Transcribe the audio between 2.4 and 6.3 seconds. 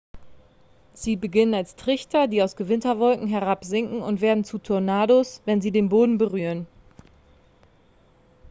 aus gewitterwolken herabsinken und werden zu tornados wenn sie den boden